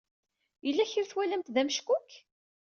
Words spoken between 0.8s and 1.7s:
kra ay twalamt d